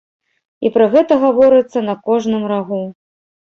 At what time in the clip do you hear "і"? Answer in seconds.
0.67-0.71